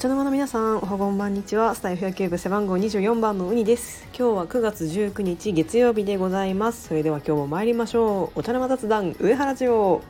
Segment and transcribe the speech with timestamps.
[0.00, 1.74] 茶の間の皆さんおはこんばんにちは。
[1.74, 4.08] スタイフ野球部背番号24番のウニです。
[4.18, 6.88] 今日は9月19日月曜日でございます。
[6.88, 8.38] それでは今日も参りましょう。
[8.38, 10.00] お茶の間雑談上原城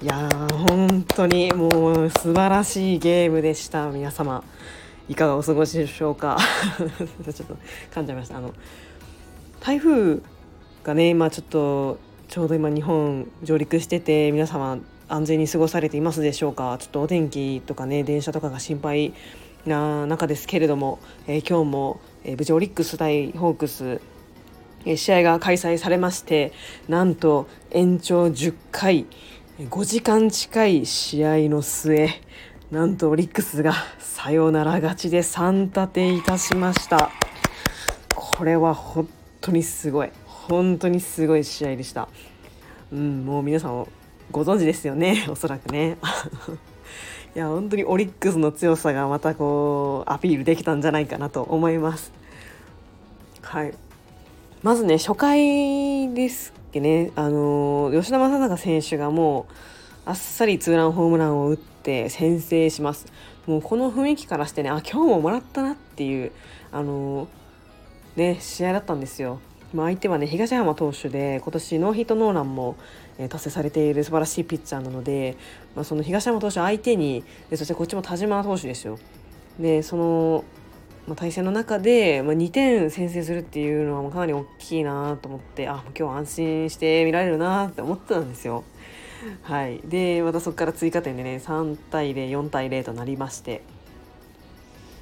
[0.00, 3.90] いやー本当にもう素晴らしいゲームでした。
[3.90, 4.44] 皆様
[5.08, 6.36] いかがお過ごしでしょうか？
[6.78, 7.56] ちょっと
[7.92, 8.36] 噛んじゃいました。
[8.36, 8.54] あの
[9.58, 10.20] 台風
[10.84, 16.76] がね今ちょっとちょうど今日本上陸してて皆様安全に過ごされていますでしょうか？
[16.78, 19.14] ちょっとお天気とかね電車とかが心配
[19.64, 24.00] な中ですけれども、えー、今日も、えー、無事オリックス対ホークス、
[24.84, 26.52] えー、試合が開催されまして
[26.88, 29.06] なんと延長10回
[29.58, 32.10] 5時間近い試合の末
[32.70, 37.12] なんとオリックスがサヨナラ勝ちで3立ていたしました。
[38.14, 39.08] これは本
[39.40, 40.10] 当にすごい。
[40.26, 42.08] 本当にすごい試合でした。
[42.92, 43.86] うんもう皆さん
[44.30, 45.98] ご存知ですよね おそらくね。
[47.34, 52.12] いや本当にオリックスの強さがまたこうアピールできたんじゃないかなと思います。
[53.42, 53.74] はい。
[54.62, 57.12] まずね初回ですっけね。
[57.14, 59.52] あの吉田正尚選手がもう
[60.06, 63.06] あっさりツーランホームランを打って先制します。
[63.46, 66.32] もうこの雰囲気からしてねあ今日ももらったなっていう
[66.72, 67.28] あの
[68.16, 69.40] ね試合だったんですよ。
[69.74, 72.76] まあ、相手はね東浜投手で今年ノーヒットノーランも、
[73.18, 75.36] えー、達成されている素晴らしいピッチャーなので、
[75.74, 78.98] まあ、その東山投手相手にでそしてこっちも田島投手ですよ。
[79.58, 80.44] でその、
[81.06, 88.64] まあ、対戦の中で、まあ、2点先制するっていうのはかなり大きいなと思ってあ今日安心して見られるなって思ってたんですよ。
[89.42, 93.62] はい、でまたそこから追加点でね3対04対0となりまして。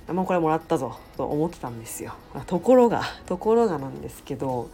[0.09, 2.15] もうこれもらったぞと思ってたんですよ
[2.47, 4.69] ところがところがなんですけど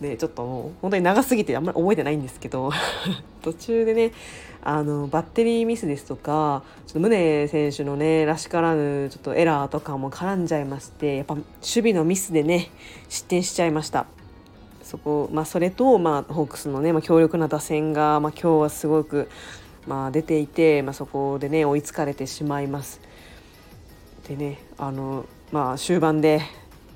[0.00, 2.70] でちょっともう本当に長すぎてあんまり覚えてないんですけど
[3.42, 4.12] 途中でね
[4.62, 12.70] あのバッテリーミスですとかちょっと宗選手のねらしからぬちょっとエラーとかも絡んじゃいましてやっぱ守備のミスでね
[13.08, 14.06] 失点しちゃいました
[14.88, 19.28] そこ、まあ、それと、まあ、ホークスのね、まあ、強力な打線が、まあ、今日はすごく、
[19.86, 23.07] まあ、出ていて、まあ、そこでね追いつかれてしまいます。
[24.28, 26.42] でねあの、まあ、終盤で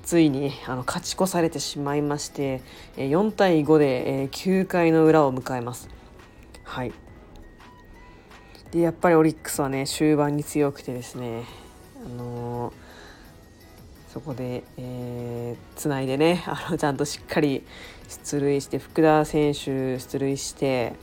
[0.03, 2.61] ついにあの勝ち越されてしまいまして
[2.97, 5.89] 4対5で9回の裏を迎えます。
[6.63, 6.93] はい
[8.71, 11.43] でやっぱりオリックスはね終盤に強くてですね、
[12.03, 12.73] あのー、
[14.11, 17.63] そこで、えー、つないでねあのちゃんとしっかり
[18.07, 20.93] 出塁して福田選手出塁して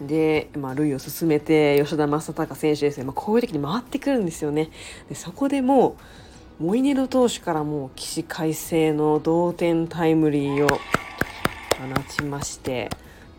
[0.00, 4.70] で、まあ、塁を進めて吉田正尚選手ですね、まあ、こういう時に回ってくるんですよね。
[5.08, 5.96] でそこでも
[6.60, 10.78] うモイネロ投手からもう起死回生の同点タイムリーを放
[12.08, 12.90] ちまして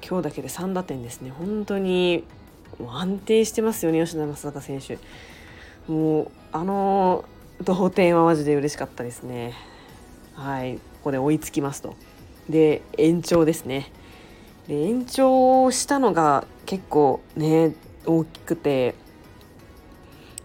[0.07, 2.25] 今日だけで3打点ですね本当に
[2.85, 4.97] 安定してますよね吉田正尚選手。
[5.87, 7.25] もうあの
[7.63, 9.53] 同点はマジで嬉しかったですね。
[10.33, 11.95] はい、ここで追いつきますと。
[12.49, 13.91] で延長ですね。
[14.67, 18.95] で延長したのが結構ね大きくて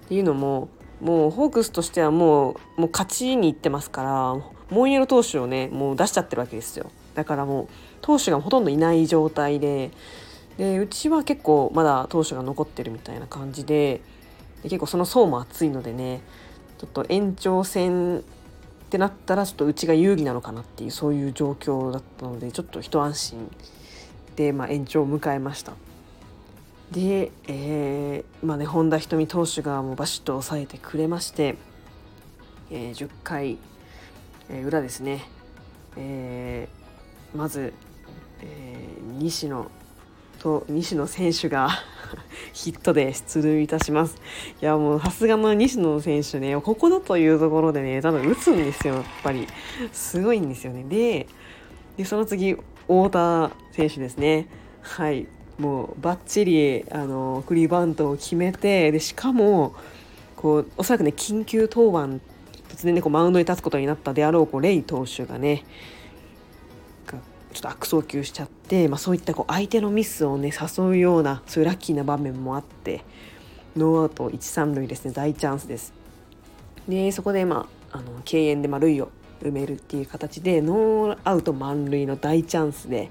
[0.07, 0.69] っていうのも
[1.01, 4.37] もうホークスとしてはもうもう勝ちにいってますから
[4.71, 6.91] モンイエロ投手をねもう出しちゃってるわけですよ。
[7.15, 7.69] だからもう
[8.03, 9.91] 投手がほとんどいない状態で
[10.59, 14.01] でうちは結構まだ投手が残ってるみたいな感じで
[14.63, 16.21] で結構その層も厚いのでね
[16.79, 18.23] ちょっと延長戦っ
[18.91, 23.51] てなったらちょっとうちが有利なのかなっていうそういう状況だったのでちょっと一安心
[24.37, 25.73] で、まあ、延長を迎えました。
[26.91, 31.57] で、えーまあね、本田仁美投手がもうバシッと抑えてくれまして、
[32.71, 33.59] えー、10回、
[34.49, 35.25] えー、裏ですね、
[35.97, 37.73] えー、まず、
[38.41, 39.71] えー、西野
[40.41, 41.69] と西野選手が
[42.53, 44.17] ヒットで出塁いたします。
[44.61, 49.47] いやもうさすがの西野選手ねここだというところでね多分打つんですよやっぱり
[49.93, 50.85] すごいんですよね。
[50.85, 51.29] で
[51.97, 52.57] でその次
[52.91, 54.49] 太田選手ですね。
[54.83, 55.27] はい
[55.59, 59.75] もうバッチリあのクリーバントを決めてでしかも
[60.37, 62.19] こうおそらくね緊急登板
[62.75, 65.65] 突然ねこうマウンドに立つことになったであろうこうレイ投手がね
[67.07, 67.19] が
[67.53, 73.05] ちょっと悪送球しちゃって、まあ、そういったこう相手のミスをね誘うようなそういうラッキーな場面もあって
[73.77, 75.93] ノーアウト一三塁ですね大チャンスです。
[76.89, 79.11] でそこでまああの敬遠でまあ塁を
[79.43, 83.11] 埋めるっていう形でノーアウト満塁の大チャンスで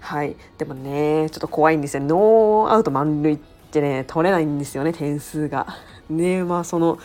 [0.00, 0.36] はい。
[0.58, 2.02] でもねちょっと怖いんですよ。
[2.02, 3.38] ノーアウト満塁っ
[3.70, 5.66] てね取れないんですよね点数が。
[6.10, 6.98] ねまあその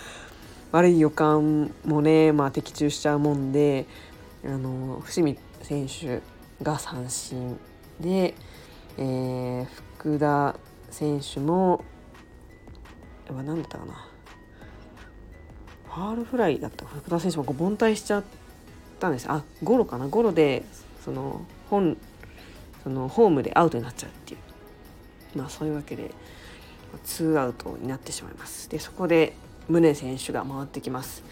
[0.72, 3.88] 悪い予感もね、まあ、的中しちゃうもんで
[4.46, 6.22] あの伏見選手
[6.62, 7.58] が三振
[8.00, 8.36] で、
[8.98, 9.66] えー、
[9.98, 10.56] 福田
[10.90, 11.84] 選手も、
[13.30, 14.08] 何だったかな。
[15.88, 16.86] ファールフライだった。
[16.86, 18.24] 福田選手もこう凡退しちゃっ
[19.00, 19.26] たんです。
[19.30, 20.08] あゴロかな？
[20.08, 20.64] ゴロで
[21.04, 21.98] その本
[22.84, 25.38] そのホームでアウトになっちゃうっていう。
[25.38, 26.12] まあそういうわけで
[27.04, 28.70] ツーアウトになってしまいます。
[28.70, 29.34] でそこで
[29.70, 31.24] 宗選手が回ってきます。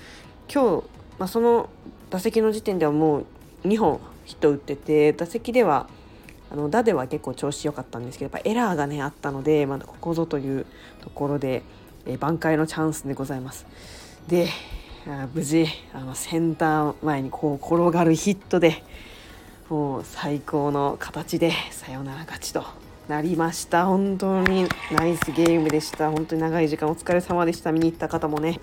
[0.52, 0.84] 今日、
[1.20, 1.70] まあ、その
[2.10, 3.26] 打席の時点ではもう
[3.68, 5.90] 2本ヒット打ってて打席では
[6.52, 10.66] あの打では結構調子良かったんですけどやっぱエラーがねあったのでまだここぞという
[11.02, 11.64] ところで、
[12.06, 13.66] え、挽回のチャンスでございます。
[14.28, 14.48] で
[15.34, 18.84] 無事あのセンター前にこう転がるヒットで
[19.70, 22.66] もう最高の形でサヨナラ勝ちと
[23.08, 23.86] なりました。
[23.86, 26.12] 本当にナイスゲームでした。
[26.12, 27.72] 本当に長い時間お疲れ様でした。
[27.72, 28.60] 見に行った方もね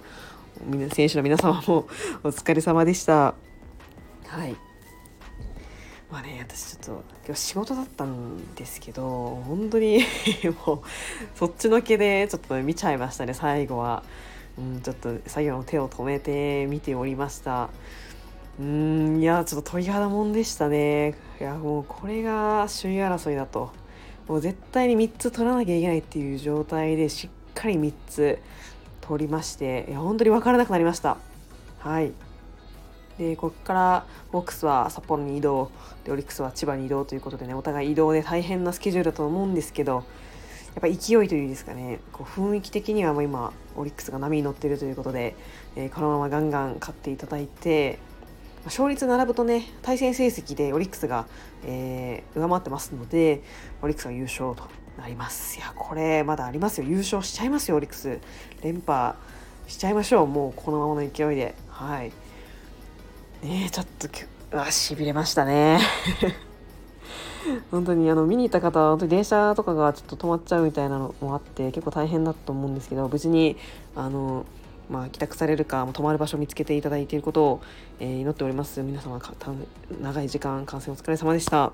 [0.93, 1.87] 選手の皆様も
[2.23, 3.35] お疲れ様でした。
[4.27, 4.55] はい。
[6.13, 10.05] まあね私ちょっと今日仕事だったんですけど本当に
[10.67, 10.81] もう
[11.35, 14.03] そっちのけでちょっと見ちゃいましたね最後は。
[14.59, 17.71] うん、ちょっと作業の手を止めて見ておりました。
[18.59, 21.15] うんいやちょっと鳥肌もんでしたね。
[21.41, 23.73] いやもうこれが首位争いだと。
[24.29, 28.39] もう絶対に3つ取らなきゃいけないっていう状態でしっかり3つ
[29.03, 31.19] 取りましていや本当に分からなくなりました。
[31.81, 32.13] はい。
[33.19, 35.71] でここからホークスは札幌に移動。
[36.05, 40.05] でオリックスは千葉に移動ということでねお互い移動で大変なスケジュールだと思うんですけど
[40.75, 45.37] やっぱ勢いというんですかねこう雰囲気的にはもう今オリックスが波に乗っているということで、
[45.77, 47.99] えー、このままガンガン勝っていただいて
[48.65, 51.27] 勝率並ぶとね対戦成績でオリックスが、
[51.65, 53.43] えー、上回ってますので
[53.83, 54.65] オリックスが優勝と
[54.99, 55.59] なります。
[55.59, 56.87] いやこれまだありますよ。
[56.87, 58.21] 優勝しちゃいますよオリックス。
[58.63, 59.17] 連覇
[59.67, 60.27] しちゃいましょう。
[60.27, 61.55] もうこのままの勢いで。
[61.69, 62.13] はい。
[63.43, 64.09] ねちょっと
[64.59, 65.81] あしびれましたね。
[67.71, 73.57] 本当にあの見に行った方は本当に電車とかがちょっと止まっちゃうみたいなのもあって結構大変だと思うんですけど無事に
[73.95, 74.47] あの、
[74.91, 77.61] まあ、帰宅されるか泊まる場所を見つけていただいていることを、
[78.01, 78.81] えー、祈っております。
[78.83, 79.21] 皆様
[80.01, 81.73] 長い時間観戦お疲れ様でした。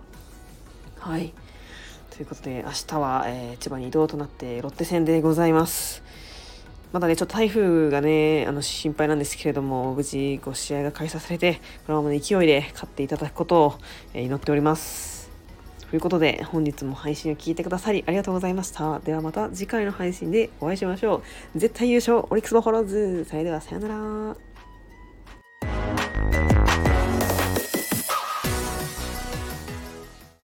[0.98, 1.32] はい。
[2.10, 6.02] ということで明日は、えー、千葉に移動となってロッテ戦でございます。
[6.92, 13.74] まだね、ちょっと台風がね、あの心配なんですけれども、無事、ご試合が開催されて、このままの勢いで勝っていただくことを、
[14.12, 15.19] え祈っております。
[15.90, 19.00] ということで本日も配信を聞いてくださりありがとうございました。
[19.00, 21.22] ではまた次回の配信でお会いしましょ
[21.54, 21.58] う。
[21.58, 24.49] 絶対優勝オリックスバファローズそれではさよなら。